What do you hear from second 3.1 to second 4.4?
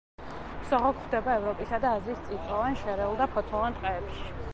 და ფოთლოვან ტყეებში.